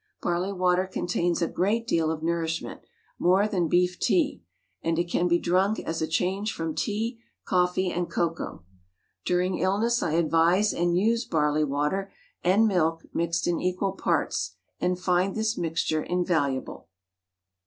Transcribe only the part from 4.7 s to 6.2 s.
and it can be drunk as a